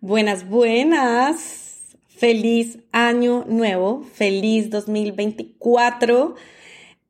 Buenas, 0.00 0.48
buenas. 0.48 1.96
Feliz 2.06 2.78
año 2.92 3.44
nuevo, 3.48 4.04
feliz 4.14 4.70
2024. 4.70 6.36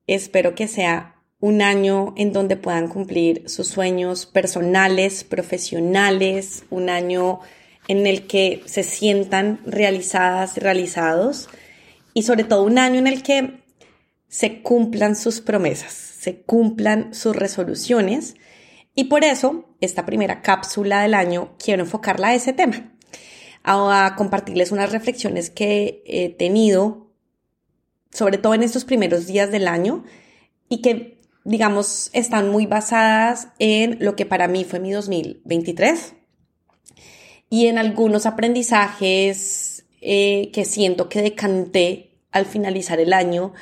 Espero 0.07 0.55
que 0.55 0.69
sea 0.69 1.21
un 1.39 1.61
año 1.61 2.15
en 2.17 2.33
donde 2.33 2.57
puedan 2.57 2.89
cumplir 2.89 3.47
sus 3.47 3.69
sueños 3.69 4.25
personales, 4.25 5.23
profesionales, 5.23 6.65
un 6.71 6.89
año 6.89 7.41
en 7.89 8.07
el 8.07 8.27
que 8.27 8.63
se 8.65 8.83
sientan 8.83 9.61
realizadas 9.67 10.57
realizados 10.57 11.51
y 12.15 12.23
sobre 12.23 12.45
todo 12.45 12.63
un 12.63 12.79
año 12.79 13.01
en 13.01 13.07
el 13.07 13.23
que 13.23 13.59
se 14.29 14.63
cumplan 14.63 15.15
sus 15.15 15.43
promesas, 15.43 15.93
se 15.93 16.37
cumplan 16.41 17.13
sus 17.13 17.37
resoluciones 17.37 18.37
y 18.99 19.05
por 19.05 19.23
eso, 19.23 19.65
esta 19.81 20.05
primera 20.05 20.43
cápsula 20.43 21.03
del 21.03 21.15
año 21.15 21.55
quiero 21.57 21.85
enfocarla 21.85 22.31
a 22.31 22.35
ese 22.35 22.53
tema, 22.53 22.93
a, 23.63 24.17
compartirles 24.17 24.73
unas 24.73 24.91
reflexiones 24.91 25.51
que 25.51 26.03
he 26.05 26.31
tenido, 26.31 27.07
sobre 28.11 28.39
todo 28.39 28.55
en 28.55 28.65
estos 28.65 28.85
primeros 28.85 29.29
días 29.29 29.53
del 29.53 29.69
año, 29.69 30.03
y 30.69 30.83
que, 30.83 31.21
digamos, 31.45 32.11
están 32.13 32.51
muy 32.51 32.67
basadas 32.67 33.51
en 33.61 33.99
lo 34.01 34.17
que 34.17 34.27
para 34.27 34.49
mí 34.49 34.65
fue 34.65 34.81
mi 34.81 34.91
2023 34.91 36.15
y 37.51 37.69
en 37.69 37.79
algunos 37.79 38.27
aprendizajes 38.27 39.85
eh, 40.01 40.51
que 40.53 40.65
siento 40.65 41.09
que 41.09 41.23
decanté 41.23 42.17
al 42.33 42.47
finalizar 42.47 42.99
el 42.99 43.13
año 43.13 43.53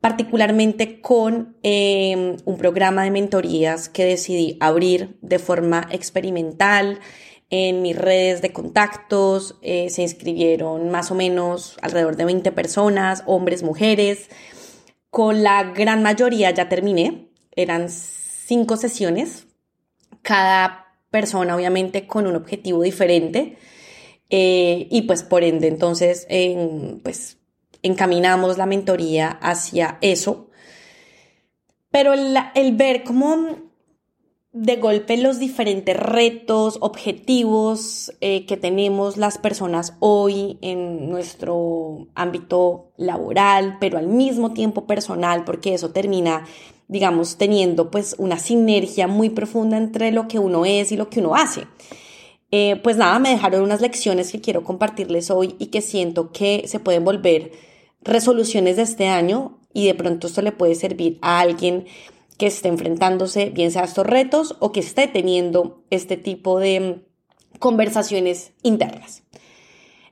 particularmente 0.00 1.00
con 1.00 1.56
em, 1.62 2.36
un 2.44 2.56
programa 2.56 3.02
de 3.02 3.10
mentorías 3.10 3.88
que 3.88 4.04
decidí 4.04 4.56
abrir 4.60 5.18
de 5.22 5.38
forma 5.38 5.88
experimental 5.90 7.00
en 7.50 7.82
mis 7.82 7.96
redes 7.96 8.40
de 8.42 8.52
contactos. 8.52 9.56
Eh, 9.62 9.90
se 9.90 10.02
inscribieron 10.02 10.90
más 10.90 11.10
o 11.10 11.14
menos 11.14 11.76
alrededor 11.82 12.16
de 12.16 12.26
20 12.26 12.52
personas, 12.52 13.24
hombres, 13.26 13.62
mujeres. 13.62 14.28
Con 15.10 15.42
la 15.42 15.64
gran 15.64 16.02
mayoría 16.02 16.50
ya 16.52 16.68
terminé. 16.68 17.30
Eran 17.56 17.88
cinco 17.88 18.76
sesiones, 18.76 19.46
cada 20.22 20.94
persona 21.10 21.56
obviamente 21.56 22.06
con 22.06 22.26
un 22.26 22.36
objetivo 22.36 22.82
diferente. 22.82 23.56
Eh, 24.30 24.86
y 24.90 25.02
pues 25.02 25.22
por 25.22 25.42
ende, 25.42 25.68
entonces, 25.68 26.26
pues 27.02 27.37
encaminamos 27.82 28.58
la 28.58 28.66
mentoría 28.66 29.38
hacia 29.40 29.98
eso. 30.00 30.48
Pero 31.90 32.12
el, 32.12 32.76
ver 32.76 33.02
cómo 33.02 33.56
de 34.52 34.76
golpe 34.76 35.16
los 35.16 35.38
diferentes 35.38 35.96
retos, 35.96 36.78
objetivos 36.80 38.12
eh, 38.20 38.44
que 38.46 38.56
tenemos 38.56 39.16
las 39.16 39.38
personas 39.38 39.94
hoy 40.00 40.58
en 40.60 41.08
nuestro 41.08 42.08
ámbito 42.14 42.92
laboral, 42.96 43.78
pero 43.80 43.98
al 43.98 44.06
mismo 44.06 44.52
tiempo 44.52 44.86
personal, 44.86 45.44
porque 45.44 45.74
eso 45.74 45.90
termina, 45.90 46.44
digamos, 46.88 47.36
teniendo 47.36 47.90
pues 47.90 48.16
una 48.18 48.38
sinergia 48.38 49.06
muy 49.06 49.30
profunda 49.30 49.76
entre 49.76 50.12
lo 50.12 50.28
que 50.28 50.38
uno 50.38 50.66
es 50.66 50.92
y 50.92 50.96
lo 50.96 51.08
que 51.08 51.20
uno 51.20 51.34
hace. 51.34 51.66
Eh, 52.50 52.80
pues 52.82 52.96
nada, 52.96 53.18
me 53.18 53.30
dejaron 53.30 53.62
unas 53.62 53.80
lecciones 53.80 54.32
que 54.32 54.40
quiero 54.40 54.64
compartirles 54.64 55.30
hoy 55.30 55.54
y 55.58 55.66
que 55.66 55.82
siento 55.82 56.32
que 56.32 56.64
se 56.66 56.80
pueden 56.80 57.04
volver 57.04 57.52
resoluciones 58.02 58.76
de 58.76 58.82
este 58.82 59.08
año 59.08 59.58
y 59.74 59.86
de 59.86 59.94
pronto 59.94 60.26
esto 60.26 60.40
le 60.40 60.52
puede 60.52 60.74
servir 60.74 61.18
a 61.20 61.40
alguien 61.40 61.86
que 62.38 62.46
esté 62.46 62.68
enfrentándose 62.68 63.50
bien 63.50 63.70
sea 63.70 63.82
a 63.82 63.84
estos 63.84 64.06
retos 64.06 64.56
o 64.60 64.72
que 64.72 64.80
esté 64.80 65.08
teniendo 65.08 65.84
este 65.90 66.16
tipo 66.16 66.58
de 66.58 67.04
conversaciones 67.58 68.52
internas. 68.62 69.24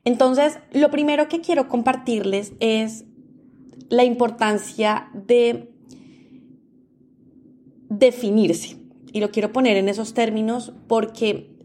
Entonces, 0.04 0.58
lo 0.72 0.90
primero 0.90 1.28
que 1.28 1.40
quiero 1.40 1.68
compartirles 1.68 2.52
es 2.60 3.04
la 3.88 4.04
importancia 4.04 5.08
de 5.14 5.72
definirse. 7.88 8.76
Y 9.12 9.20
lo 9.20 9.30
quiero 9.30 9.52
poner 9.52 9.76
en 9.76 9.88
esos 9.88 10.14
términos 10.14 10.72
porque 10.86 11.55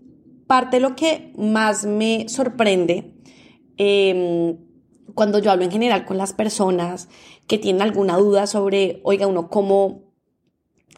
parte 0.52 0.76
de 0.76 0.82
lo 0.82 0.98
que 0.98 1.32
más 1.38 1.86
me 1.86 2.28
sorprende 2.28 3.14
eh, 3.78 4.58
cuando 5.16 5.40
yo 5.40 5.50
hablo 5.50 5.64
en 5.64 5.72
general 5.72 6.04
con 6.04 6.18
las 6.18 6.34
personas 6.34 7.08
que 7.48 7.58
tienen 7.58 7.82
alguna 7.82 8.18
duda 8.18 8.46
sobre, 8.48 9.00
oiga, 9.06 9.28
uno 9.28 9.50
cómo, 9.50 10.12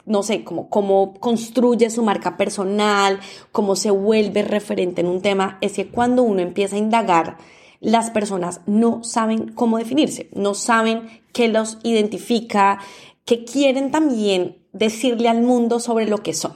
no 0.07 0.23
sé, 0.23 0.43
cómo, 0.43 0.71
cómo 0.71 1.13
construye 1.19 1.91
su 1.91 2.01
marca 2.01 2.35
personal, 2.35 3.19
cómo 3.51 3.75
se 3.75 3.91
vuelve 3.91 4.41
referente 4.41 5.01
en 5.01 5.07
un 5.07 5.21
tema, 5.21 5.59
es 5.61 5.73
que 5.73 5.87
cuando 5.87 6.23
uno 6.23 6.41
empieza 6.41 6.75
a 6.75 6.79
indagar, 6.79 7.37
las 7.79 8.09
personas 8.09 8.61
no 8.65 9.03
saben 9.03 9.49
cómo 9.49 9.77
definirse, 9.77 10.31
no 10.33 10.55
saben 10.55 11.21
qué 11.31 11.47
los 11.47 11.77
identifica, 11.83 12.79
que 13.23 13.45
quieren 13.45 13.91
también 13.91 14.65
decirle 14.71 15.29
al 15.29 15.43
mundo 15.43 15.79
sobre 15.79 16.07
lo 16.07 16.23
que 16.23 16.33
son. 16.33 16.53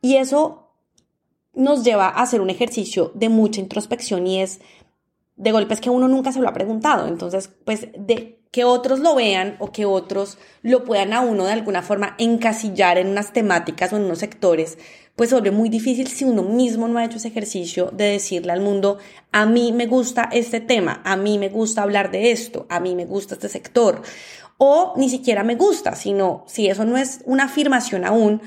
Y 0.00 0.16
eso 0.16 0.65
nos 1.56 1.82
lleva 1.82 2.06
a 2.06 2.22
hacer 2.22 2.40
un 2.40 2.50
ejercicio 2.50 3.10
de 3.14 3.28
mucha 3.28 3.60
introspección 3.60 4.26
y 4.26 4.42
es 4.42 4.60
de 5.36 5.52
golpes 5.52 5.80
que 5.80 5.90
uno 5.90 6.06
nunca 6.06 6.32
se 6.32 6.40
lo 6.40 6.48
ha 6.48 6.54
preguntado. 6.54 7.08
Entonces, 7.08 7.50
pues 7.64 7.88
de 7.98 8.36
que 8.50 8.64
otros 8.64 9.00
lo 9.00 9.14
vean 9.14 9.56
o 9.58 9.70
que 9.70 9.84
otros 9.84 10.38
lo 10.62 10.84
puedan 10.84 11.12
a 11.12 11.20
uno 11.20 11.44
de 11.44 11.52
alguna 11.52 11.82
forma 11.82 12.14
encasillar 12.18 12.96
en 12.96 13.08
unas 13.08 13.32
temáticas 13.32 13.92
o 13.92 13.96
en 13.96 14.04
unos 14.04 14.18
sectores, 14.18 14.78
pues 15.14 15.30
vuelve 15.30 15.50
muy 15.50 15.68
difícil 15.68 16.08
si 16.08 16.24
uno 16.24 16.42
mismo 16.42 16.88
no 16.88 16.98
ha 16.98 17.04
hecho 17.04 17.16
ese 17.18 17.28
ejercicio 17.28 17.90
de 17.92 18.04
decirle 18.04 18.52
al 18.52 18.60
mundo, 18.60 18.98
a 19.32 19.46
mí 19.46 19.72
me 19.72 19.86
gusta 19.86 20.28
este 20.32 20.60
tema, 20.60 21.02
a 21.04 21.16
mí 21.16 21.38
me 21.38 21.48
gusta 21.48 21.82
hablar 21.82 22.10
de 22.10 22.30
esto, 22.30 22.66
a 22.68 22.80
mí 22.80 22.94
me 22.94 23.04
gusta 23.06 23.34
este 23.34 23.48
sector, 23.48 24.02
o 24.58 24.94
ni 24.96 25.10
siquiera 25.10 25.42
me 25.42 25.54
gusta, 25.54 25.94
sino 25.94 26.44
si 26.46 26.68
eso 26.68 26.84
no 26.84 26.96
es 26.96 27.20
una 27.24 27.44
afirmación 27.44 28.04
aún, 28.04 28.40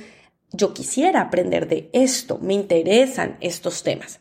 yo 0.52 0.74
quisiera 0.74 1.22
aprender 1.22 1.68
de 1.68 1.90
esto, 1.94 2.40
me 2.42 2.54
interesan 2.54 3.38
estos 3.42 3.84
temas. 3.84 4.20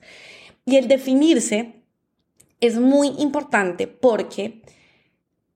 Y 0.64 0.76
el 0.76 0.88
definirse 0.88 1.82
es 2.60 2.78
muy 2.78 3.08
importante 3.18 3.86
porque 3.86 4.62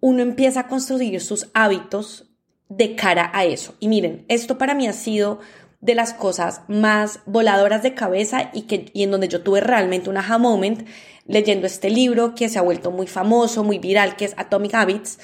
uno 0.01 0.23
empieza 0.23 0.61
a 0.61 0.69
construir 0.69 1.21
sus 1.21 1.49
hábitos 1.55 2.31
de 2.69 2.97
cara 2.97 3.31
a 3.35 3.45
eso. 3.45 3.75
Y 3.81 3.89
miren, 3.89 4.25
esto 4.29 4.59
para 4.59 4.75
mí 4.75 4.87
ha 4.87 4.93
sido 4.93 5.41
de 5.81 5.95
las 5.95 6.15
cosas 6.15 6.63
más 6.69 7.21
voladoras 7.27 7.83
de 7.83 7.95
cabeza 7.95 8.51
y, 8.55 8.63
que, 8.63 8.87
y 8.93 9.03
en 9.03 9.11
donde 9.11 9.29
yo 9.29 9.43
tuve 9.43 9.61
realmente 9.61 10.09
un 10.09 10.17
aha 10.17 10.39
moment 10.39 10.87
leyendo 11.27 11.67
este 11.67 11.91
libro 11.91 12.35
que 12.35 12.49
se 12.49 12.59
ha 12.59 12.63
vuelto 12.63 12.91
muy 12.91 13.07
famoso, 13.07 13.65
muy 13.65 13.79
viral, 13.79 14.17
que 14.17 14.25
es 14.25 14.35
Atomic 14.37 14.75
Habits 14.75 15.19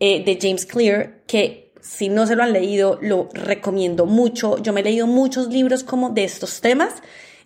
eh, 0.00 0.24
de 0.24 0.38
James 0.40 0.66
Clear, 0.66 1.22
que 1.26 1.63
si 1.84 2.08
no 2.08 2.26
se 2.26 2.34
lo 2.34 2.42
han 2.42 2.54
leído, 2.54 2.98
lo 3.02 3.28
recomiendo 3.34 4.06
mucho. 4.06 4.56
Yo 4.58 4.72
me 4.72 4.80
he 4.80 4.84
leído 4.84 5.06
muchos 5.06 5.48
libros 5.48 5.84
como 5.84 6.10
de 6.10 6.24
estos 6.24 6.62
temas 6.62 6.94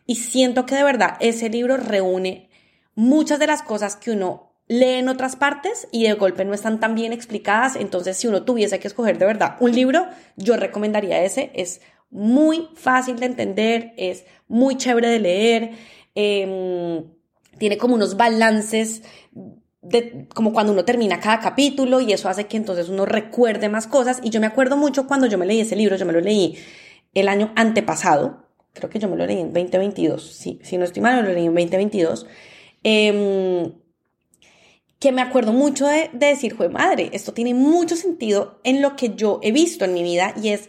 y 0.07 0.15
siento 0.15 0.65
que 0.65 0.77
de 0.77 0.85
verdad 0.85 1.17
ese 1.19 1.49
libro 1.49 1.77
reúne 1.77 2.49
muchas 2.95 3.41
de 3.41 3.49
las 3.49 3.63
cosas 3.63 3.97
que 3.97 4.13
uno 4.13 4.55
lee 4.69 5.01
en 5.01 5.09
otras 5.09 5.35
partes 5.35 5.89
y 5.91 6.05
de 6.05 6.13
golpe 6.13 6.45
no 6.45 6.55
están 6.55 6.79
tan 6.79 6.95
bien 6.95 7.13
explicadas. 7.13 7.75
Entonces, 7.75 8.17
si 8.17 8.29
uno 8.29 8.45
tuviese 8.45 8.79
que 8.79 8.87
escoger 8.87 9.19
de 9.19 9.27
verdad 9.27 9.57
un 9.59 9.73
libro, 9.73 10.07
yo 10.37 10.57
recomendaría 10.57 11.25
ese. 11.25 11.51
Es 11.55 11.81
muy 12.11 12.69
fácil 12.77 13.19
de 13.19 13.27
entender, 13.27 13.93
es 13.97 14.25
muy 14.47 14.77
chévere 14.77 15.09
de 15.09 15.19
leer, 15.19 15.71
em, 16.15 17.05
tiene 17.59 17.77
como 17.77 17.97
unos 17.97 18.17
balances 18.17 19.03
de, 19.81 20.27
como 20.35 20.53
cuando 20.53 20.73
uno 20.73 20.85
termina 20.85 21.21
cada 21.21 21.41
capítulo 21.41 22.01
y 22.01 22.13
eso 22.13 22.29
hace 22.29 22.47
que 22.47 22.57
entonces 22.57 22.89
uno 22.89 23.07
recuerde 23.07 23.69
más 23.69 23.87
cosas. 23.87 24.21
Y 24.23 24.31
yo 24.31 24.41
me 24.41 24.47
acuerdo 24.47 24.77
mucho 24.77 25.07
cuando 25.07 25.27
yo 25.27 25.39
me 25.39 25.47
leí 25.47 25.61
ese 25.61 25.77
libro, 25.77 25.97
yo 25.97 26.07
me 26.07 26.13
lo 26.13 26.21
leí 26.21 26.57
el 27.15 27.29
año 27.29 27.53
antepasado, 27.57 28.45
creo 28.73 28.91
que 28.91 28.99
yo 28.99 29.09
me 29.09 29.17
lo 29.17 29.27
leí 29.27 29.41
en 29.41 29.53
2022, 29.53 30.23
si, 30.23 30.61
si 30.63 30.79
no 30.79 30.85
estoy 30.85 31.03
mal, 31.03 31.23
me 31.23 31.29
lo 31.29 31.35
leí 31.35 31.47
en 31.47 31.55
2022. 31.55 32.27
Em, 32.83 33.73
que 34.99 35.13
me 35.13 35.23
acuerdo 35.23 35.53
mucho 35.53 35.87
de, 35.87 36.11
decir, 36.13 36.55
fue 36.55 36.69
madre, 36.69 37.11
esto 37.13 37.33
tiene 37.33 37.55
mucho 37.55 37.97
sentido 37.97 38.61
en 38.65 38.83
lo 38.83 38.97
que 38.97 39.15
yo 39.15 39.39
he 39.43 39.53
visto 39.53 39.85
en 39.85 39.95
mi 39.95 40.03
vida 40.03 40.35
y 40.41 40.49
es 40.49 40.69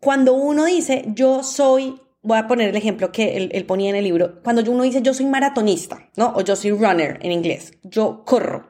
cuando 0.00 0.34
uno 0.34 0.64
dice, 0.66 1.04
yo 1.08 1.42
soy, 1.42 2.00
voy 2.26 2.38
a 2.38 2.46
poner 2.46 2.68
el 2.68 2.76
ejemplo 2.76 3.12
que 3.12 3.36
él, 3.36 3.64
ponía 3.66 3.90
en 3.90 3.96
el 3.96 4.04
libro, 4.04 4.42
cuando 4.42 4.68
uno 4.70 4.82
dice, 4.82 5.00
yo 5.00 5.14
soy 5.14 5.26
maratonista, 5.26 6.10
¿no? 6.16 6.32
O 6.34 6.40
yo 6.42 6.56
soy 6.56 6.72
runner 6.72 7.18
en 7.22 7.32
inglés, 7.32 7.72
yo 7.82 8.24
corro. 8.24 8.68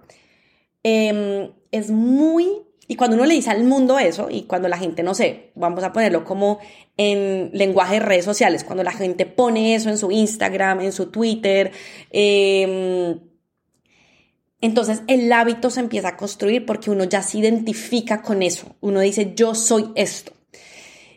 Em, 0.82 1.50
es 1.72 1.90
muy 1.90 2.66
y 2.88 2.94
cuando 2.94 3.16
uno 3.16 3.26
le 3.26 3.34
dice 3.34 3.50
al 3.50 3.64
mundo 3.64 3.98
eso, 3.98 4.28
y 4.30 4.42
cuando 4.42 4.68
la 4.68 4.78
gente, 4.78 5.02
no 5.02 5.14
sé, 5.14 5.50
vamos 5.56 5.82
a 5.82 5.92
ponerlo 5.92 6.24
como 6.24 6.60
en 6.96 7.50
lenguaje 7.52 7.94
de 7.94 8.00
redes 8.00 8.24
sociales, 8.24 8.62
cuando 8.62 8.84
la 8.84 8.92
gente 8.92 9.26
pone 9.26 9.74
eso 9.74 9.88
en 9.88 9.98
su 9.98 10.12
Instagram, 10.12 10.80
en 10.80 10.92
su 10.92 11.06
Twitter, 11.06 11.72
em, 12.10 13.18
entonces 14.60 15.02
el 15.08 15.32
hábito 15.32 15.70
se 15.70 15.80
empieza 15.80 16.08
a 16.08 16.16
construir 16.16 16.64
porque 16.64 16.90
uno 16.90 17.04
ya 17.04 17.22
se 17.22 17.38
identifica 17.38 18.22
con 18.22 18.42
eso. 18.42 18.76
Uno 18.80 19.00
dice, 19.00 19.32
yo 19.34 19.54
soy 19.54 19.90
esto. 19.96 20.32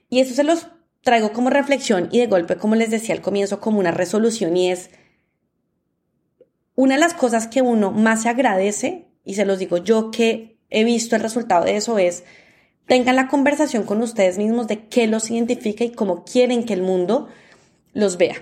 Y 0.10 0.20
eso 0.20 0.34
se 0.34 0.44
los 0.44 0.68
traigo 1.02 1.32
como 1.32 1.50
reflexión 1.50 2.10
y 2.12 2.20
de 2.20 2.28
golpe, 2.28 2.58
como 2.58 2.76
les 2.76 2.92
decía 2.92 3.16
al 3.16 3.22
comienzo, 3.22 3.60
como 3.60 3.80
una 3.80 3.92
resolución 3.92 4.56
y 4.58 4.72
es, 4.72 4.90
una 6.76 6.96
de 6.96 7.02
las 7.02 7.14
cosas 7.14 7.48
que 7.48 7.62
uno 7.62 7.92
más 7.92 8.24
se 8.24 8.30
agradece, 8.30 9.08
y 9.26 9.36
se 9.36 9.46
los 9.46 9.60
digo 9.60 9.78
yo 9.78 10.12
que 10.12 10.58
he 10.70 10.84
visto 10.84 11.16
el 11.16 11.22
resultado 11.22 11.66
de 11.66 11.76
eso, 11.76 12.00
es 12.00 12.24
tengan 12.86 13.16
la 13.16 13.28
conversación 13.28 13.84
con 13.84 14.02
ustedes 14.02 14.38
mismos 14.38 14.68
de 14.68 14.88
qué 14.88 15.06
los 15.06 15.30
identifica 15.30 15.84
y 15.84 15.92
cómo 15.92 16.24
quieren 16.24 16.64
que 16.64 16.74
el 16.74 16.82
mundo 16.82 17.28
los 17.94 18.18
vea. 18.18 18.36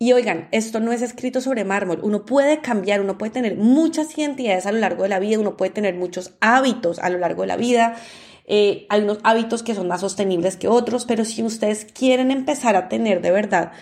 Y 0.00 0.12
oigan, 0.12 0.48
esto 0.52 0.80
no 0.80 0.92
es 0.92 1.02
escrito 1.02 1.40
sobre 1.40 1.64
mármol. 1.64 2.00
Uno 2.02 2.24
puede 2.24 2.60
cambiar, 2.60 3.00
uno 3.00 3.18
puede 3.18 3.32
tener 3.32 3.56
muchas 3.56 4.16
identidades 4.16 4.66
a 4.66 4.72
lo 4.72 4.78
largo 4.78 5.02
de 5.02 5.08
la 5.08 5.18
vida, 5.18 5.38
uno 5.38 5.56
puede 5.56 5.70
tener 5.70 5.94
muchos 5.94 6.34
hábitos 6.40 6.98
a 7.00 7.10
lo 7.10 7.18
largo 7.18 7.42
de 7.42 7.48
la 7.48 7.56
vida. 7.56 7.96
Eh, 8.50 8.86
hay 8.88 9.02
unos 9.02 9.18
hábitos 9.22 9.62
que 9.62 9.74
son 9.74 9.88
más 9.88 10.00
sostenibles 10.00 10.56
que 10.56 10.68
otros, 10.68 11.04
pero 11.04 11.24
si 11.24 11.42
ustedes 11.42 11.84
quieren 11.84 12.30
empezar 12.30 12.74
a 12.76 12.88
tener 12.88 13.20
de 13.20 13.30
verdad 13.30 13.72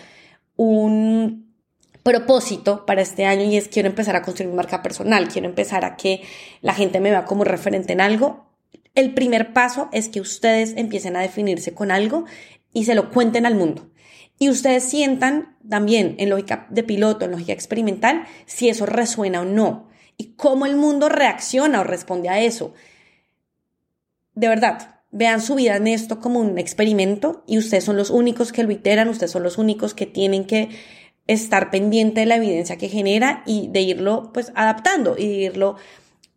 un 0.57 1.53
propósito 2.03 2.85
para 2.85 3.01
este 3.01 3.25
año 3.25 3.43
y 3.43 3.55
es 3.55 3.69
quiero 3.69 3.87
empezar 3.87 4.17
a 4.17 4.21
construir 4.21 4.49
mi 4.49 4.57
marca 4.57 4.83
personal, 4.83 5.29
quiero 5.29 5.47
empezar 5.47 5.85
a 5.85 5.95
que 5.95 6.21
la 6.61 6.73
gente 6.73 6.99
me 6.99 7.11
vea 7.11 7.25
como 7.25 7.45
referente 7.45 7.93
en 7.93 8.01
algo, 8.01 8.47
el 8.93 9.13
primer 9.13 9.53
paso 9.53 9.89
es 9.93 10.09
que 10.09 10.19
ustedes 10.19 10.73
empiecen 10.75 11.15
a 11.15 11.21
definirse 11.21 11.73
con 11.73 11.89
algo 11.89 12.25
y 12.73 12.85
se 12.85 12.95
lo 12.95 13.09
cuenten 13.11 13.45
al 13.45 13.55
mundo. 13.55 13.89
Y 14.39 14.49
ustedes 14.49 14.83
sientan 14.83 15.55
también 15.67 16.15
en 16.19 16.29
lógica 16.29 16.67
de 16.69 16.83
piloto, 16.83 17.25
en 17.25 17.31
lógica 17.31 17.53
experimental, 17.53 18.25
si 18.45 18.69
eso 18.69 18.85
resuena 18.85 19.41
o 19.41 19.45
no 19.45 19.87
y 20.17 20.33
cómo 20.33 20.65
el 20.65 20.75
mundo 20.75 21.09
reacciona 21.09 21.81
o 21.81 21.83
responde 21.83 22.29
a 22.29 22.41
eso. 22.41 22.73
De 24.37 24.47
verdad, 24.47 25.01
vean 25.09 25.41
su 25.41 25.55
vida 25.55 25.77
en 25.77 25.87
esto 25.87 26.19
como 26.19 26.39
un 26.39 26.59
experimento 26.59 27.43
y 27.47 27.57
ustedes 27.57 27.83
son 27.83 27.97
los 27.97 28.11
únicos 28.11 28.51
que 28.51 28.61
lo 28.61 28.71
iteran, 28.71 29.09
ustedes 29.09 29.31
son 29.31 29.41
los 29.41 29.57
únicos 29.57 29.95
que 29.95 30.05
tienen 30.05 30.45
que 30.45 30.69
estar 31.25 31.71
pendiente 31.71 32.19
de 32.19 32.27
la 32.27 32.35
evidencia 32.35 32.77
que 32.77 32.87
genera 32.87 33.41
y 33.47 33.67
de 33.69 33.81
irlo 33.81 34.29
pues 34.35 34.51
adaptando 34.53 35.15
y 35.17 35.27
de 35.27 35.33
irlo 35.33 35.77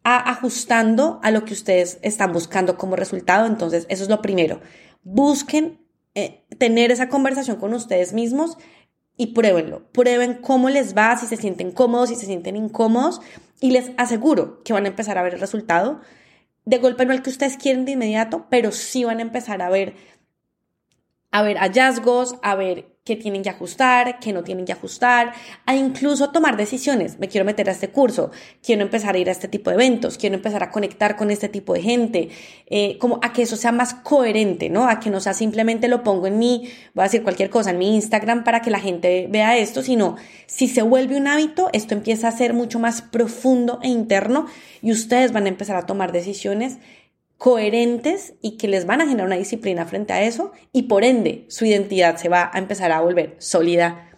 ajustando 0.03 1.21
a 1.23 1.31
lo 1.31 1.45
que 1.45 1.53
ustedes 1.53 1.99
están 2.01 2.33
buscando 2.33 2.79
como 2.79 2.97
resultado. 2.97 3.47
Entonces, 3.47 3.85
eso 3.91 4.03
es 4.03 4.09
lo 4.09 4.23
primero. 4.23 4.63
Busquen 5.03 5.79
eh, 6.15 6.47
tener 6.57 6.91
esa 6.91 7.11
conversación 7.11 7.59
con 7.59 7.75
ustedes 7.75 8.15
mismos 8.15 8.57
y 9.19 9.35
pruébenlo. 9.35 9.93
Prueben 9.93 10.39
cómo 10.41 10.71
les 10.71 10.97
va, 10.97 11.19
si 11.19 11.27
se 11.27 11.37
sienten 11.37 11.71
cómodos, 11.71 12.09
si 12.09 12.15
se 12.15 12.25
sienten 12.25 12.57
incómodos 12.57 13.21
y 13.61 13.73
les 13.73 13.91
aseguro 13.99 14.63
que 14.63 14.73
van 14.73 14.87
a 14.87 14.89
empezar 14.89 15.19
a 15.19 15.23
ver 15.23 15.35
el 15.35 15.41
resultado. 15.41 16.01
De 16.65 16.79
golpe 16.79 17.07
no 17.07 17.13
el 17.13 17.23
que 17.23 17.31
ustedes 17.31 17.57
quieren 17.57 17.85
de 17.85 17.93
inmediato, 17.93 18.47
pero 18.51 18.73
sí 18.73 19.05
van 19.05 19.19
a 19.19 19.23
empezar 19.23 19.63
a 19.63 19.71
ver 19.71 19.95
a 21.31 21.43
ver 21.43 21.59
hallazgos, 21.59 22.37
a 22.43 22.55
ver 22.55 22.91
qué 23.05 23.17
tienen 23.17 23.43
que 23.43 23.51
ajustar, 23.51 24.21
qué 24.21 24.33
no 24.33 24.45
tienen 24.45 24.67
que 24.67 24.73
ajustar, 24.73 25.33
a 25.65 25.75
incluso 25.75 26.31
tomar 26.31 26.57
decisiones. 26.57 27.19
Me 27.19 27.29
quiero 27.29 27.45
meter 27.45 27.69
a 27.69 27.73
este 27.73 27.89
curso, 27.89 28.31
quiero 28.63 28.83
empezar 28.83 29.15
a 29.15 29.19
ir 29.19 29.29
a 29.29 29.33
este 29.33 29.49
tipo 29.49 29.71
de 29.71 29.77
eventos, 29.77 30.19
quiero 30.19 30.37
empezar 30.37 30.63
a 30.63 30.71
conectar 30.71 31.17
con 31.17 31.31
este 31.31 31.49
tipo 31.49 31.73
de 31.73 31.83
gente, 31.83 32.29
eh, 32.67 32.99
como 32.99 33.19
a 33.23 33.33
que 33.33 33.43
eso 33.43 33.57
sea 33.57 33.73
más 33.73 33.95
coherente, 33.95 34.69
¿no? 34.69 34.89
A 34.89 35.01
que 35.01 35.11
no 35.11 35.21
sea 35.21 35.35
simplemente 35.35 35.89
lo 35.89 36.05
pongo 36.05 36.27
en 36.27 36.39
mi, 36.39 36.71
voy 36.95 37.03
a 37.03 37.07
decir 37.07 37.23
cualquier 37.23 37.51
cosa, 37.51 37.71
en 37.71 37.79
mi 37.79 37.97
Instagram 37.97 38.45
para 38.45 38.61
que 38.61 38.71
la 38.71 38.79
gente 38.79 39.27
vea 39.31 39.57
esto, 39.57 39.83
sino 39.83 40.17
si 40.47 40.69
se 40.69 40.83
vuelve 40.83 41.17
un 41.17 41.27
hábito, 41.27 41.71
esto 41.73 41.95
empieza 41.95 42.29
a 42.29 42.33
ser 42.33 42.55
mucho 42.55 42.79
más 42.79 43.03
profundo 43.03 43.81
e 43.83 43.89
interno 43.89 44.47
y 44.83 44.93
ustedes 44.93 45.33
van 45.33 45.47
a 45.47 45.49
empezar 45.49 45.77
a 45.77 45.87
tomar 45.87 46.13
decisiones 46.13 46.79
coherentes 47.41 48.35
y 48.43 48.59
que 48.59 48.69
les 48.69 48.85
van 48.85 49.01
a 49.01 49.07
generar 49.07 49.27
una 49.27 49.39
disciplina 49.39 49.87
frente 49.87 50.13
a 50.13 50.23
eso 50.23 50.53
y 50.75 50.83
por 50.83 51.05
ende 51.05 51.47
su 51.49 51.65
identidad 51.65 52.19
se 52.19 52.29
va 52.29 52.51
a 52.53 52.59
empezar 52.59 52.93
a 52.93 53.01
volver 53.01 53.37
sólida, 53.39 54.11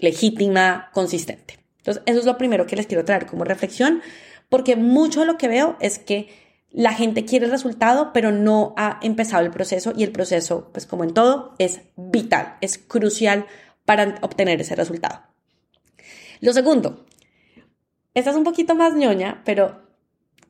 legítima, 0.00 0.90
consistente. 0.92 1.60
Entonces, 1.76 2.02
eso 2.06 2.18
es 2.18 2.24
lo 2.24 2.36
primero 2.36 2.66
que 2.66 2.74
les 2.74 2.88
quiero 2.88 3.04
traer 3.04 3.26
como 3.26 3.44
reflexión, 3.44 4.02
porque 4.48 4.74
mucho 4.74 5.20
de 5.20 5.26
lo 5.26 5.38
que 5.38 5.46
veo 5.46 5.76
es 5.78 6.00
que 6.00 6.30
la 6.72 6.92
gente 6.94 7.24
quiere 7.24 7.44
el 7.44 7.52
resultado, 7.52 8.12
pero 8.12 8.32
no 8.32 8.74
ha 8.76 8.98
empezado 9.02 9.44
el 9.44 9.52
proceso 9.52 9.92
y 9.96 10.02
el 10.02 10.10
proceso, 10.10 10.70
pues 10.72 10.84
como 10.84 11.04
en 11.04 11.14
todo, 11.14 11.54
es 11.60 11.82
vital, 11.94 12.56
es 12.60 12.76
crucial 12.76 13.46
para 13.84 14.18
obtener 14.20 14.60
ese 14.60 14.74
resultado. 14.74 15.22
Lo 16.40 16.52
segundo, 16.52 17.06
esta 18.14 18.30
es 18.30 18.36
un 18.36 18.42
poquito 18.42 18.74
más 18.74 18.96
ñoña, 18.96 19.42
pero 19.44 19.87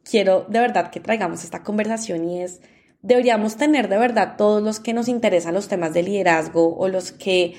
quiero 0.08 0.46
de 0.48 0.58
verdad 0.58 0.90
que 0.90 1.00
traigamos 1.00 1.44
esta 1.44 1.62
conversación 1.62 2.28
y 2.28 2.42
es, 2.42 2.60
deberíamos 3.02 3.56
tener 3.56 3.88
de 3.88 3.98
verdad 3.98 4.34
todos 4.36 4.62
los 4.62 4.80
que 4.80 4.92
nos 4.92 5.08
interesan 5.08 5.54
los 5.54 5.68
temas 5.68 5.92
de 5.92 6.02
liderazgo 6.02 6.76
o 6.76 6.88
los 6.88 7.12
que 7.12 7.54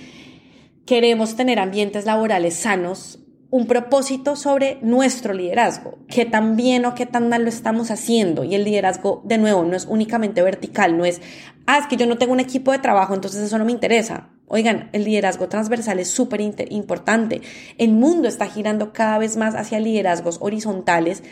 queremos 0.86 1.36
tener 1.36 1.60
ambientes 1.60 2.06
laborales 2.06 2.56
sanos, 2.56 3.20
un 3.52 3.66
propósito 3.66 4.36
sobre 4.36 4.78
nuestro 4.82 5.34
liderazgo, 5.34 5.98
qué 6.08 6.26
tan 6.26 6.56
bien 6.56 6.86
o 6.86 6.94
qué 6.94 7.06
tan 7.06 7.30
mal 7.30 7.44
lo 7.44 7.50
estamos 7.50 7.90
haciendo. 7.90 8.44
Y 8.44 8.54
el 8.54 8.64
liderazgo, 8.64 9.24
de 9.26 9.40
nuevo, 9.40 9.64
no 9.64 9.76
es 9.76 9.86
únicamente 9.86 10.44
vertical, 10.44 10.98
no 10.98 11.06
es, 11.06 11.20
ah, 11.66 11.80
es 11.80 11.88
que 11.88 11.98
yo 11.98 12.06
no 12.06 12.20
tengo 12.20 12.34
un 12.34 12.40
equipo 12.40 12.72
de 12.72 12.78
trabajo, 12.78 13.16
entonces 13.16 13.42
eso 13.42 13.58
no 13.58 13.66
me 13.66 13.72
interesa. 13.72 14.30
Oigan, 14.48 14.90
el 14.94 15.04
liderazgo 15.04 15.48
transversal 15.48 16.00
es 16.00 16.10
súper 16.10 16.42
importante. 16.42 17.42
El 17.78 17.92
mundo 17.92 18.28
está 18.28 18.48
girando 18.48 18.94
cada 18.94 19.18
vez 19.18 19.38
más 19.38 19.56
hacia 19.56 19.80
liderazgos 19.80 20.38
horizontales 20.42 21.24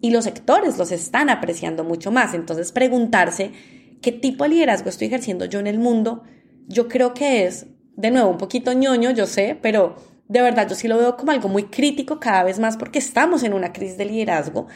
y 0.00 0.10
los 0.10 0.24
sectores 0.24 0.78
los 0.78 0.92
están 0.92 1.30
apreciando 1.30 1.84
mucho 1.84 2.10
más. 2.10 2.34
Entonces, 2.34 2.72
preguntarse 2.72 3.52
qué 4.00 4.12
tipo 4.12 4.44
de 4.44 4.50
liderazgo 4.50 4.88
estoy 4.88 5.08
ejerciendo 5.08 5.44
yo 5.44 5.58
en 5.58 5.66
el 5.66 5.78
mundo, 5.78 6.22
yo 6.66 6.88
creo 6.88 7.14
que 7.14 7.44
es, 7.44 7.66
de 7.96 8.10
nuevo, 8.10 8.30
un 8.30 8.38
poquito 8.38 8.72
ñoño, 8.72 9.10
yo 9.10 9.26
sé, 9.26 9.58
pero 9.60 9.96
de 10.28 10.42
verdad 10.42 10.68
yo 10.68 10.74
sí 10.74 10.86
lo 10.88 10.98
veo 10.98 11.16
como 11.16 11.32
algo 11.32 11.48
muy 11.48 11.64
crítico 11.64 12.20
cada 12.20 12.44
vez 12.44 12.58
más 12.58 12.76
porque 12.76 12.98
estamos 12.98 13.42
en 13.42 13.54
una 13.54 13.72
crisis 13.72 13.96
de 13.96 14.04
liderazgo 14.04 14.66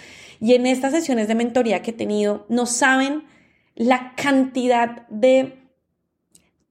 y 0.40 0.54
en 0.54 0.66
estas 0.66 0.92
sesiones 0.92 1.28
de 1.28 1.34
mentoría 1.34 1.82
que 1.82 1.90
he 1.90 1.94
tenido 1.94 2.46
no 2.48 2.64
saben 2.66 3.24
la 3.74 4.14
cantidad 4.16 5.06
de 5.08 5.61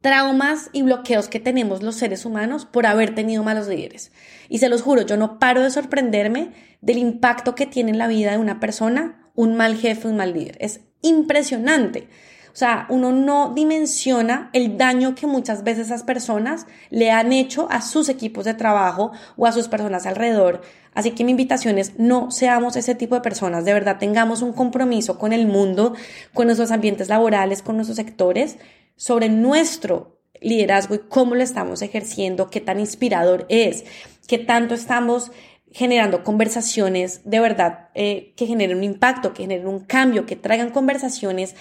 traumas 0.02 0.70
y 0.74 0.82
bloqueos 0.82 1.28
que 1.28 1.40
tenemos 1.40 1.84
los 1.84 1.96
seres 1.96 2.26
humanos 2.26 2.66
por 2.66 2.86
haber 2.86 3.16
tenido 3.16 3.44
malos 3.44 3.68
líderes. 3.68 4.12
Y 4.50 4.58
se 4.58 4.70
los 4.70 4.82
juro, 4.82 5.04
yo 5.04 5.16
no 5.16 5.40
paro 5.40 5.62
de 5.62 5.70
sorprenderme 5.70 6.52
del 6.82 6.98
impacto 6.98 7.56
que 7.56 7.68
tiene 7.68 7.92
en 7.92 8.00
la 8.00 8.08
vida 8.08 8.32
de 8.32 8.38
una 8.38 8.60
persona 8.60 9.30
un 9.36 9.56
mal 9.56 9.78
jefe, 9.78 10.08
un 10.08 10.18
mal 10.18 10.34
líder. 10.34 10.58
Es 10.60 10.82
impresionante. 11.02 12.08
O 12.54 12.56
sea, 12.56 12.86
uno 12.90 13.14
no 13.14 13.54
dimensiona 13.56 14.50
el 14.52 14.78
daño 14.78 15.16
que 15.16 15.26
muchas 15.26 15.64
veces 15.64 15.88
esas 15.88 16.04
personas 16.04 16.68
le 16.90 17.10
han 17.10 17.32
hecho 17.32 17.68
a 17.72 17.82
sus 17.82 18.10
equipos 18.10 18.44
de 18.44 18.54
trabajo 18.54 19.12
o 19.38 19.46
a 19.46 19.54
sus 19.54 19.70
personas 19.70 20.06
alrededor. 20.06 20.62
Así 20.94 21.12
que 21.12 21.24
mi 21.24 21.32
invitación 21.32 21.78
es 21.78 21.98
no 21.98 22.30
seamos 22.30 22.76
ese 22.76 22.94
tipo 22.94 23.16
de 23.16 23.22
personas, 23.22 23.64
de 23.64 23.72
verdad 23.72 23.98
tengamos 23.98 24.42
un 24.42 24.52
compromiso 24.52 25.18
con 25.18 25.32
el 25.32 25.48
mundo, 25.48 25.94
con 26.34 26.48
nuestros 26.48 26.72
ambientes 26.72 27.08
laborales, 27.08 27.62
con 27.62 27.78
nuestros 27.78 27.96
sectores 27.96 28.58
sobre 29.02 29.30
nuestro 29.30 30.20
liderazgo 30.42 30.94
y 30.94 31.00
cómo 31.00 31.34
lo 31.34 31.42
estamos 31.42 31.82
ejerciendo, 31.82 32.52
qué 32.52 32.62
tan 32.62 32.80
inspirador 32.80 33.48
es, 33.50 33.84
qué 34.28 34.38
tanto 34.38 34.76
estamos 34.76 35.32
generando 35.72 36.24
conversaciones 36.24 37.22
de 37.24 37.40
verdad 37.40 37.90
eh, 37.96 38.36
que 38.38 38.46
generen 38.46 38.78
un 38.78 38.84
impacto, 38.84 39.34
que 39.34 39.42
generen 39.42 39.66
un 39.66 39.80
cambio, 39.80 40.28
que 40.28 40.36
traigan 40.36 40.70
conversaciones 40.70 41.56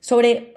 sobre 0.00 0.54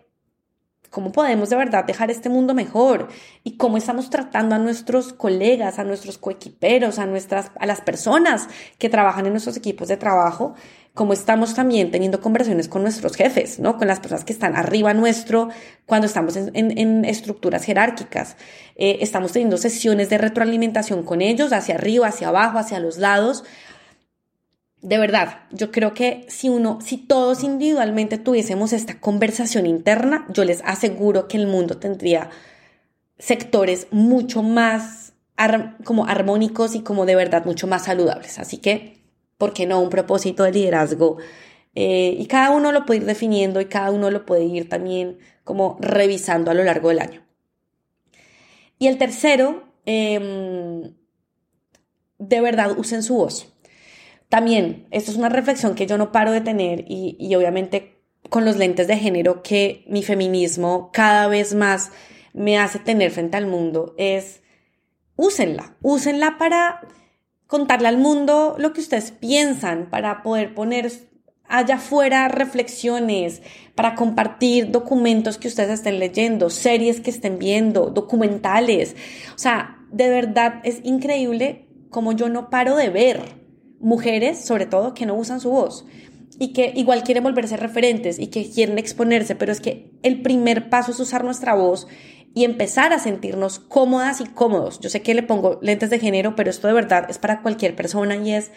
cómo 0.90 1.12
podemos 1.12 1.52
de 1.52 1.56
verdad 1.56 1.86
dejar 1.86 2.10
este 2.10 2.30
mundo 2.30 2.56
mejor 2.56 3.10
y 3.44 3.58
cómo 3.58 3.78
estamos 3.78 4.10
tratando 4.10 4.56
a 4.56 4.60
nuestros 4.60 5.13
colegas, 5.13 5.78
a 5.78 5.84
nuestros 5.84 6.18
coequiperos, 6.18 6.98
a 6.98 7.06
nuestras 7.06 7.52
a 7.60 7.68
las 7.68 7.82
personas 7.82 8.48
que 8.80 8.90
trabajan 8.90 9.28
en 9.28 9.34
nuestros 9.34 9.56
equipos 9.56 9.88
de 9.88 9.98
trabajo 9.98 10.56
como 10.94 11.14
estamos 11.14 11.56
también 11.56 11.90
teniendo 11.90 12.22
conversaciones 12.22 12.68
con 12.68 12.84
nuestros 12.84 13.16
jefes, 13.16 13.60
¿no? 13.60 13.78
Con 13.78 13.88
las 13.88 14.00
personas 14.00 14.24
que 14.26 14.34
están 14.34 14.56
arriba 14.56 14.94
nuestro 14.94 15.50
cuando 15.88 16.06
estamos 16.06 16.36
en, 16.36 17.06
estructuras 17.06 17.64
jerárquicas. 17.64 18.38
Eh, 18.76 18.98
estamos 19.02 19.32
teniendo 19.32 19.58
sesiones 19.58 20.10
de 20.10 20.20
retroalimentación 20.20 21.04
con 21.04 21.22
ellos, 21.22 21.52
hacia 21.52 21.76
arriba, 21.76 22.08
hacia 22.08 22.28
abajo, 22.28 22.60
hacia 22.60 22.80
los 22.80 23.00
lados. 23.00 23.44
De 24.82 25.00
verdad, 25.00 25.40
yo 25.52 25.72
creo 25.72 25.96
que 25.96 26.26
si 26.30 26.50
uno, 26.50 26.78
si 26.86 26.98
todos 26.98 27.44
individualmente 27.44 28.20
tuviésemos 28.20 28.72
esta 28.72 29.00
conversación 29.00 29.66
interna, 29.66 30.28
yo 30.30 30.44
les 30.44 30.62
aseguro 30.64 31.28
que 31.28 31.38
el 31.38 31.48
mundo 31.48 31.78
tendría 31.78 32.30
sectores 33.18 33.88
mucho 33.90 34.44
más 34.44 35.14
como 35.84 36.06
armónicos 36.06 36.76
y 36.76 36.82
como 36.82 37.08
de 37.08 37.16
verdad 37.16 37.46
mucho 37.46 37.66
más 37.66 37.86
saludables. 37.86 38.38
Así 38.38 38.58
que 38.58 39.03
¿por 39.38 39.54
qué 39.54 39.66
no? 39.66 39.82
Un 39.82 39.90
propósito 39.90 40.44
de 40.44 40.52
liderazgo. 40.52 41.18
Eh, 41.75 42.16
y 42.20 42.28
cada 42.28 42.52
uno 42.52 42.72
lo 42.72 42.86
puede 42.86 43.00
ir 43.00 43.06
definiendo 43.06 43.60
y 43.60 43.66
cada 43.66 43.92
uno 43.92 44.12
lo 44.12 44.25
puede 44.25 44.44
ir 44.44 44.70
también 44.70 45.18
como 45.44 45.78
revisando 45.80 46.52
a 46.52 46.54
lo 46.54 46.63
largo 46.63 46.90
del 46.90 47.00
año. 47.00 47.24
Y 48.78 48.88
el 48.88 48.98
tercero, 48.98 49.63
em, 49.86 50.94
de 52.20 52.42
verdad 52.42 52.78
usen 52.78 53.04
su 53.04 53.16
voz. 53.16 53.54
También, 54.30 54.88
esto 54.92 55.12
es 55.12 55.18
una 55.18 55.30
reflexión 55.30 55.75
que 55.75 55.86
yo 55.88 55.98
no 55.98 56.12
paro 56.12 56.32
de 56.32 56.42
tener 56.42 56.86
y, 56.88 57.16
y 57.20 57.36
obviamente 57.36 58.02
con 58.30 58.46
los 58.46 58.58
lentes 58.58 58.88
de 58.88 58.98
género 58.98 59.44
que 59.44 59.84
mi 59.88 60.04
feminismo 60.04 60.90
cada 60.92 61.28
vez 61.28 61.54
más 61.54 61.92
me 62.34 62.58
hace 62.58 62.80
tener 62.80 63.12
frente 63.12 63.38
al 63.38 63.46
mundo 63.48 63.94
es 63.98 64.42
úsenla, 65.16 65.75
úsenla 65.82 66.38
para 66.38 66.82
contarle 67.48 67.88
al 67.88 67.98
mundo 67.98 68.56
lo 68.58 68.74
que 68.74 68.82
ustedes 68.82 69.12
piensan, 69.12 69.90
para 69.90 70.24
poder 70.24 70.54
poner 70.54 70.92
allá 71.48 71.76
afuera 71.76 72.28
reflexiones, 72.28 73.42
para 73.76 73.96
compartir 73.96 74.72
documentos 74.72 75.38
que 75.38 75.48
ustedes 75.48 75.72
estén 75.72 76.00
leyendo, 76.00 76.50
series 76.50 77.00
que 77.00 77.12
estén 77.12 77.38
viendo, 77.38 77.88
documentales. 77.88 78.96
O 79.36 79.38
sea, 79.38 79.78
de 79.92 80.10
verdad 80.10 80.62
es 80.64 80.80
increíble 80.84 81.68
como 81.90 82.12
yo 82.12 82.30
no 82.30 82.50
paro 82.50 82.76
de 82.76 82.90
ver 82.90 83.22
mujeres, 83.80 84.44
sobre 84.44 84.66
todo, 84.66 84.94
que 84.94 85.06
no 85.06 85.14
usan 85.16 85.40
su 85.40 85.52
voz 85.52 85.86
y 86.40 86.54
que 86.54 86.74
igual 86.76 87.04
quieren 87.04 87.24
volverse 87.24 87.58
referentes 87.58 88.20
y 88.20 88.28
que 88.28 88.50
quieren 88.50 88.80
exponerse, 88.80 89.36
pero 89.36 89.52
es 89.52 89.62
que 89.62 89.92
el 90.02 90.22
primer 90.22 90.70
paso 90.70 90.92
es 90.92 91.00
usar 91.00 91.24
nuestra 91.24 91.54
voz 91.54 91.88
y 92.34 92.46
empezar 92.46 92.94
a 92.94 93.00
sentirnos 93.00 93.60
cómodas 93.60 94.22
y 94.22 94.25
cómodos. 94.25 94.80
Yo 94.80 94.90
sé 94.90 95.02
que 95.02 95.13
le 95.13 95.24
pongo 95.24 95.60
lentes 95.62 95.90
de 95.90 96.00
género, 96.00 96.36
pero 96.36 96.50
esto 96.50 96.68
de 96.68 96.74
verdad 96.74 97.06
es 97.10 97.18
para 97.18 97.42
cualquier 97.42 97.75
persona 97.75 98.16
y 98.16 98.34
es, 98.34 98.52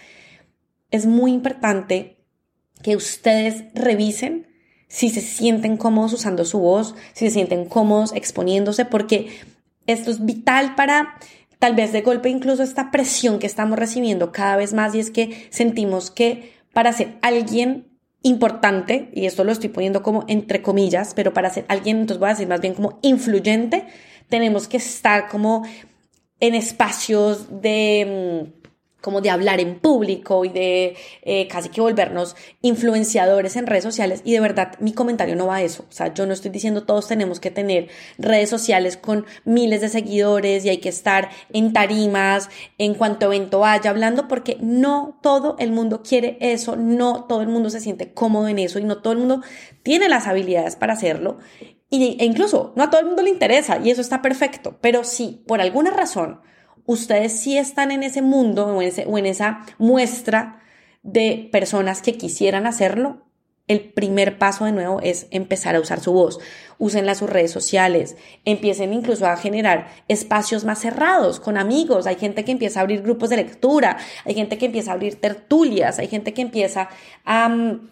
es 0.91 1.07
muy 1.07 1.33
importante 1.33 2.25
que 2.83 2.97
ustedes 2.97 3.65
revisen 3.75 4.47
si 4.89 5.11
se 5.11 5.21
sienten 5.21 5.77
cómodos 5.77 6.13
usando 6.13 6.45
su 6.45 6.61
voz, 6.61 6.95
si 7.13 7.27
se 7.27 7.33
sienten 7.33 7.67
cómodos 7.67 8.13
exponiéndose, 8.15 8.85
porque 8.85 9.31
esto 9.87 10.11
es 10.11 10.25
vital 10.25 10.75
para 10.75 11.17
tal 11.59 11.75
vez 11.75 11.93
de 11.93 12.03
golpe 12.03 12.29
incluso 12.29 12.63
esta 12.63 12.91
presión 12.91 13.39
que 13.39 13.47
estamos 13.47 13.79
recibiendo 13.79 14.33
cada 14.33 14.57
vez 14.57 14.73
más 14.73 14.95
y 14.95 15.01
es 15.01 15.11
que 15.11 15.49
sentimos 15.51 16.11
que 16.11 16.55
para 16.73 16.93
ser 16.93 17.17
alguien 17.23 17.96
importante, 18.27 19.11
y 19.15 19.27
esto 19.27 19.45
lo 19.45 19.53
estoy 19.53 19.69
poniendo 19.69 20.03
como 20.03 20.25
entre 20.29 20.63
comillas, 20.63 21.13
pero 21.15 21.33
para 21.33 21.51
ser 21.51 21.65
alguien, 21.69 21.99
entonces 21.99 22.19
voy 22.19 22.29
a 22.29 22.33
decir 22.33 22.49
más 22.49 22.61
bien 22.61 22.75
como 22.75 22.99
influyente, 23.03 23.87
tenemos 24.29 24.69
que 24.69 24.79
estar 24.79 25.29
como 25.29 25.65
en 26.41 26.55
espacios 26.55 27.63
de 27.63 28.51
mm, 28.53 28.66
como 29.01 29.21
de 29.21 29.31
hablar 29.31 29.61
en 29.61 29.79
público 29.79 30.45
y 30.45 30.49
de 30.49 30.97
eh, 31.23 31.47
casi 31.49 31.69
que 31.69 31.81
volvernos 31.81 32.35
influenciadores 32.63 33.57
en 33.57 33.67
redes 33.67 33.85
sociales. 33.85 34.21
Y 34.25 34.33
de 34.33 34.41
verdad, 34.41 34.73
mi 34.81 34.93
comentario 34.93 35.37
no 35.37 35.47
va 35.47 35.57
a 35.57 35.63
eso. 35.63 35.87
O 35.89 35.93
sea, 35.93 36.13
yo 36.13 36.27
no 36.27 36.33
estoy 36.33 36.51
diciendo 36.51 36.85
todos 36.85 37.07
tenemos 37.07 37.39
que 37.39 37.51
tener 37.51 37.89
redes 38.19 38.51
sociales 38.51 38.97
con 38.97 39.27
miles 39.45 39.81
de 39.81 39.89
seguidores 39.89 40.65
y 40.65 40.71
hay 40.71 40.79
que 40.79 40.89
estar 40.89 41.31
en 41.53 41.73
tarimas 41.73 42.49
en 42.79 42.95
cuanto 42.95 43.27
evento 43.27 43.61
vaya 43.61 43.91
hablando, 43.91 44.29
porque 44.29 44.57
no 44.61 45.19
todo 45.23 45.57
el 45.59 45.71
mundo 45.71 46.03
quiere 46.03 46.39
eso, 46.41 46.77
no 46.77 47.25
todo 47.25 47.43
el 47.43 47.49
mundo 47.49 47.71
se 47.71 47.81
siente 47.81 48.13
cómodo 48.13 48.49
en 48.49 48.59
eso 48.59 48.79
y 48.79 48.85
no 48.85 49.03
todo 49.03 49.13
el 49.13 49.21
mundo 49.21 49.43
tiene 49.83 50.09
las 50.09 50.27
habilidades 50.27 50.77
para 50.77 50.95
hacerlo. 50.95 51.39
Y, 51.89 52.17
e 52.21 52.25
incluso 52.25 52.73
no 52.75 52.83
a 52.83 52.91
todo 52.91 53.01
el 53.01 53.07
mundo 53.07 53.23
le 53.23 53.31
interesa 53.31 53.79
y 53.79 53.91
eso 53.91 54.01
está 54.01 54.21
perfecto. 54.21 54.79
Pero 54.81 55.05
si 55.05 55.45
por 55.47 55.61
alguna 55.61 55.91
razón 55.91 56.41
ustedes 56.87 57.39
sí 57.39 57.59
están 57.59 57.91
en 57.91 58.03
ese 58.03 58.23
mundo 58.23 58.67
o 58.67 58.83
en, 58.83 59.27
esa 59.27 59.67
muestra 59.79 60.63
de 61.03 61.49
personas 61.53 62.01
que 62.01 62.17
quisieran 62.17 62.67
hacerlo, 62.67 63.23
el 63.69 63.81
primer 63.81 64.39
paso 64.39 64.65
de 64.65 64.71
nuevo 64.71 65.01
es 65.03 65.27
empezar 65.33 65.75
a 65.75 65.81
usar 65.81 65.99
su 65.99 66.13
voz. 66.13 66.39
Úsenla 66.79 67.17
sus 67.17 67.29
redes 67.29 67.51
sociales, 67.51 68.17
empiecen 68.45 68.93
incluso 68.93 69.27
a 69.27 69.37
generar 69.37 69.89
espacios 70.07 70.65
más 70.65 70.79
cerrados 70.79 71.41
con 71.41 71.59
amigos. 71.59 72.07
Hay 72.07 72.15
gente 72.15 72.45
que 72.45 72.53
empieza 72.53 72.79
a 72.79 72.83
abrir 72.83 73.03
grupos 73.03 73.31
de 73.31 73.37
lectura, 73.37 73.97
hay 74.25 74.35
gente 74.35 74.57
que 74.57 74.67
empieza 74.67 74.93
a 74.93 74.95
abrir 74.95 75.21
tertulias, 75.21 75.99
hay 75.99 76.07
gente 76.07 76.33
que 76.33 76.43
empieza 76.43 76.89
a, 77.25 77.49
mm, 77.49 77.89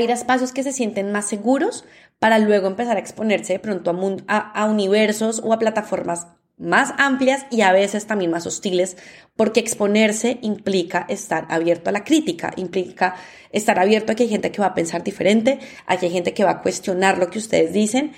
ir 0.00 0.10
a 0.10 0.14
espacios 0.14 0.52
que 0.52 0.62
se 0.62 0.72
sienten 0.72 1.12
más 1.12 1.26
seguros 1.26 1.84
para 2.18 2.38
luego 2.38 2.66
empezar 2.66 2.96
a 2.96 3.00
exponerse 3.00 3.52
de 3.52 3.58
pronto 3.58 3.94
a, 4.28 4.38
a 4.38 4.64
universos 4.64 5.42
o 5.44 5.52
a 5.52 5.58
plataformas 5.58 6.28
más 6.58 6.94
amplias 6.98 7.46
y 7.50 7.60
a 7.60 7.72
veces 7.72 8.06
también 8.06 8.30
más 8.30 8.46
hostiles, 8.46 8.96
porque 9.36 9.60
exponerse 9.60 10.38
implica 10.42 11.04
estar 11.08 11.46
abierto 11.50 11.90
a 11.90 11.92
la 11.92 12.04
crítica, 12.04 12.52
implica 12.56 13.16
estar 13.52 13.78
abierto 13.78 14.12
a 14.12 14.14
que 14.14 14.24
hay 14.24 14.28
gente 14.28 14.50
que 14.50 14.60
va 14.60 14.68
a 14.68 14.74
pensar 14.74 15.04
diferente, 15.04 15.58
a 15.86 15.96
que 15.96 16.06
hay 16.06 16.12
gente 16.12 16.34
que 16.34 16.44
va 16.44 16.52
a 16.52 16.62
cuestionar 16.62 17.18
lo 17.18 17.30
que 17.30 17.38
ustedes 17.38 17.72
dicen, 17.72 18.12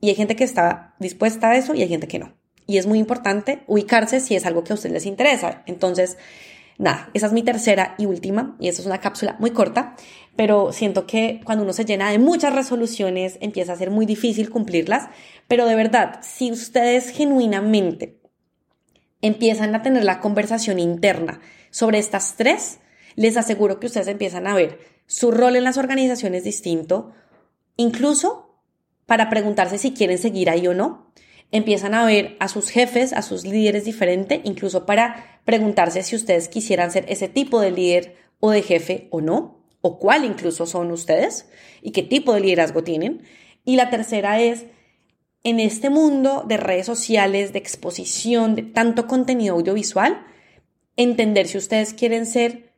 y 0.00 0.08
hay 0.08 0.14
gente 0.14 0.36
que 0.36 0.44
está 0.44 0.94
dispuesta 0.98 1.50
a 1.50 1.56
eso 1.56 1.74
y 1.74 1.82
hay 1.82 1.88
gente 1.88 2.08
que 2.08 2.18
no. 2.18 2.32
Y 2.66 2.78
es 2.78 2.86
muy 2.86 2.98
importante 2.98 3.64
ubicarse 3.66 4.20
si 4.20 4.36
es 4.36 4.46
algo 4.46 4.64
que 4.64 4.72
a 4.72 4.74
ustedes 4.74 4.92
les 4.92 5.06
interesa. 5.06 5.62
Entonces, 5.66 6.16
nada, 6.80 7.10
esa 7.12 7.26
es 7.26 7.32
mi 7.32 7.42
tercera 7.42 7.94
y 7.98 8.06
última, 8.06 8.56
y 8.58 8.68
esa 8.68 8.80
es 8.80 8.86
una 8.86 9.00
cápsula 9.00 9.36
muy 9.38 9.50
corta, 9.50 9.94
pero 10.34 10.72
siento 10.72 11.06
que 11.06 11.42
cuando 11.44 11.62
uno 11.62 11.74
se 11.74 11.84
llena 11.84 12.10
de 12.10 12.18
muchas 12.18 12.54
resoluciones 12.54 13.36
empieza 13.42 13.74
a 13.74 13.76
ser 13.76 13.90
muy 13.90 14.06
difícil 14.06 14.48
cumplirlas, 14.48 15.10
pero 15.46 15.66
de 15.66 15.74
verdad, 15.74 16.20
si 16.22 16.50
ustedes 16.50 17.10
genuinamente 17.10 18.18
empiezan 19.20 19.74
a 19.74 19.82
tener 19.82 20.04
la 20.04 20.20
conversación 20.20 20.78
interna 20.78 21.40
sobre 21.70 21.98
estas 21.98 22.36
tres, 22.36 22.78
les 23.14 23.36
aseguro 23.36 23.78
que 23.78 23.86
ustedes 23.86 24.08
empiezan 24.08 24.46
a 24.46 24.54
ver 24.54 24.78
su 25.06 25.30
rol 25.30 25.56
en 25.56 25.64
las 25.64 25.76
organizaciones 25.76 26.44
distinto, 26.44 27.12
incluso 27.76 28.56
para 29.04 29.28
preguntarse 29.28 29.76
si 29.76 29.92
quieren 29.92 30.16
seguir 30.16 30.48
ahí 30.48 30.66
o 30.66 30.72
no, 30.72 31.09
empiezan 31.52 31.94
a 31.94 32.04
ver 32.04 32.36
a 32.40 32.48
sus 32.48 32.70
jefes, 32.70 33.12
a 33.12 33.22
sus 33.22 33.44
líderes 33.44 33.84
diferente, 33.84 34.40
incluso 34.44 34.86
para 34.86 35.40
preguntarse 35.44 36.02
si 36.02 36.16
ustedes 36.16 36.48
quisieran 36.48 36.90
ser 36.90 37.04
ese 37.08 37.28
tipo 37.28 37.60
de 37.60 37.70
líder 37.70 38.16
o 38.38 38.50
de 38.50 38.62
jefe 38.62 39.08
o 39.10 39.20
no, 39.20 39.64
o 39.80 39.98
cuál 39.98 40.24
incluso 40.24 40.66
son 40.66 40.90
ustedes 40.92 41.48
y 41.82 41.92
qué 41.92 42.02
tipo 42.02 42.34
de 42.34 42.40
liderazgo 42.40 42.84
tienen. 42.84 43.22
Y 43.64 43.76
la 43.76 43.90
tercera 43.90 44.40
es, 44.40 44.66
en 45.42 45.58
este 45.58 45.90
mundo 45.90 46.44
de 46.46 46.56
redes 46.56 46.86
sociales, 46.86 47.52
de 47.52 47.58
exposición, 47.58 48.54
de 48.54 48.62
tanto 48.62 49.06
contenido 49.06 49.54
audiovisual, 49.54 50.26
entender 50.96 51.48
si 51.48 51.58
ustedes 51.58 51.94
quieren 51.94 52.26
ser 52.26 52.74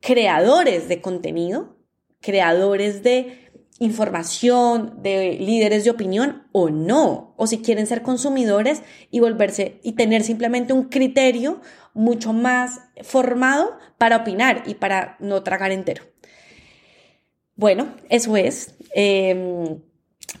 creadores 0.00 0.88
de 0.88 1.00
contenido, 1.00 1.76
creadores 2.20 3.02
de 3.02 3.49
información, 3.80 5.02
de 5.02 5.38
líderes 5.40 5.84
de 5.84 5.90
opinión 5.90 6.46
o 6.52 6.68
no, 6.68 7.34
o 7.36 7.46
si 7.46 7.62
quieren 7.62 7.86
ser 7.86 8.02
consumidores 8.02 8.82
y 9.10 9.20
volverse 9.20 9.80
y 9.82 9.92
tener 9.92 10.22
simplemente 10.22 10.74
un 10.74 10.84
criterio 10.84 11.62
mucho 11.94 12.34
más 12.34 12.80
formado 13.02 13.78
para 13.96 14.18
opinar 14.18 14.64
y 14.66 14.74
para 14.74 15.16
no 15.18 15.42
tragar 15.42 15.72
entero. 15.72 16.04
Bueno, 17.56 17.88
eso 18.10 18.36
es. 18.36 18.74
Em, 18.94 19.80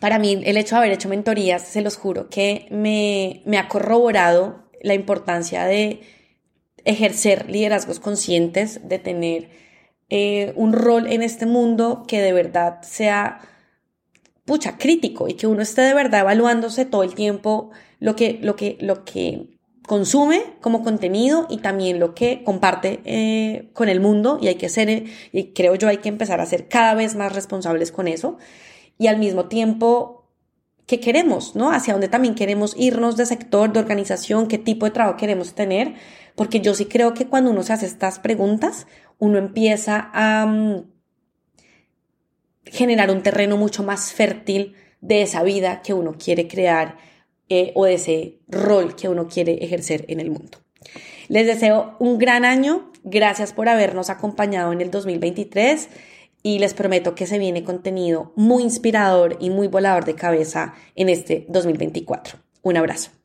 para 0.00 0.18
mí, 0.18 0.42
el 0.44 0.58
hecho 0.58 0.74
de 0.74 0.80
haber 0.80 0.92
hecho 0.92 1.08
mentorías, 1.08 1.62
se 1.62 1.80
los 1.80 1.96
juro, 1.96 2.28
que 2.28 2.66
me, 2.70 3.42
me 3.46 3.56
ha 3.56 3.68
corroborado 3.68 4.70
la 4.82 4.92
importancia 4.92 5.64
de 5.64 6.02
ejercer 6.84 7.48
liderazgos 7.50 8.00
conscientes, 8.00 8.86
de 8.86 8.98
tener 8.98 9.48
eh, 10.10 10.52
un 10.56 10.72
rol 10.72 11.06
en 11.06 11.22
este 11.22 11.46
mundo 11.46 12.04
que 12.06 12.20
de 12.20 12.32
verdad 12.32 12.82
sea, 12.82 13.40
pucha, 14.44 14.76
crítico 14.76 15.28
y 15.28 15.34
que 15.34 15.46
uno 15.46 15.62
esté 15.62 15.82
de 15.82 15.94
verdad 15.94 16.20
evaluándose 16.20 16.84
todo 16.84 17.04
el 17.04 17.14
tiempo 17.14 17.70
lo 18.00 18.16
que, 18.16 18.38
lo 18.42 18.56
que, 18.56 18.76
lo 18.80 19.04
que 19.04 19.58
consume 19.86 20.42
como 20.60 20.82
contenido 20.82 21.46
y 21.48 21.58
también 21.58 21.98
lo 21.98 22.14
que 22.14 22.42
comparte 22.44 23.00
eh, 23.04 23.70
con 23.72 23.88
el 23.88 24.00
mundo. 24.00 24.38
Y 24.40 24.48
hay 24.48 24.56
que 24.56 24.68
ser, 24.68 25.04
y 25.32 25.52
creo 25.52 25.74
yo 25.76 25.88
hay 25.88 25.98
que 25.98 26.08
empezar 26.08 26.40
a 26.40 26.46
ser 26.46 26.68
cada 26.68 26.94
vez 26.94 27.14
más 27.14 27.32
responsables 27.32 27.92
con 27.92 28.08
eso. 28.08 28.36
Y 28.98 29.06
al 29.06 29.18
mismo 29.18 29.46
tiempo 29.46 30.20
qué 30.90 30.98
queremos, 30.98 31.54
¿no? 31.54 31.70
Hacia 31.70 31.94
dónde 31.94 32.08
también 32.08 32.34
queremos 32.34 32.74
irnos 32.76 33.16
de 33.16 33.24
sector, 33.24 33.72
de 33.72 33.78
organización, 33.78 34.48
qué 34.48 34.58
tipo 34.58 34.86
de 34.86 34.90
trabajo 34.90 35.16
queremos 35.16 35.54
tener, 35.54 35.94
porque 36.40 36.62
yo 36.62 36.72
sí 36.72 36.86
creo 36.86 37.12
que 37.12 37.26
cuando 37.26 37.50
uno 37.50 37.62
se 37.62 37.74
hace 37.74 37.84
estas 37.84 38.18
preguntas, 38.18 38.86
uno 39.18 39.36
empieza 39.36 40.08
a 40.14 40.46
mm, 40.46 40.86
generar 42.64 43.10
un 43.10 43.22
terreno 43.22 43.58
mucho 43.58 43.82
más 43.82 44.14
fértil 44.14 44.74
de 45.02 45.20
esa 45.20 45.42
vida 45.42 45.82
que 45.82 45.92
uno 45.92 46.14
quiere 46.16 46.48
crear 46.48 46.96
eh, 47.50 47.72
o 47.74 47.84
de 47.84 47.92
ese 47.92 48.38
rol 48.48 48.96
que 48.96 49.10
uno 49.10 49.28
quiere 49.28 49.62
ejercer 49.62 50.06
en 50.08 50.18
el 50.18 50.30
mundo. 50.30 50.56
Les 51.28 51.46
deseo 51.46 51.96
un 51.98 52.16
gran 52.16 52.46
año, 52.46 52.90
gracias 53.04 53.52
por 53.52 53.68
habernos 53.68 54.08
acompañado 54.08 54.72
en 54.72 54.80
el 54.80 54.90
2023 54.90 55.90
y 56.42 56.58
les 56.58 56.72
prometo 56.72 57.14
que 57.14 57.26
se 57.26 57.38
viene 57.38 57.64
contenido 57.64 58.32
muy 58.34 58.62
inspirador 58.62 59.36
y 59.40 59.50
muy 59.50 59.68
volador 59.68 60.06
de 60.06 60.14
cabeza 60.14 60.72
en 60.96 61.10
este 61.10 61.44
2024. 61.50 62.38
Un 62.62 62.78
abrazo. 62.78 63.19